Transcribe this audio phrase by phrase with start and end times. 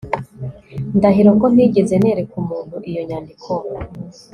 [0.97, 3.51] Ndahiro ko ntigeze nereka umuntu iyo nyandiko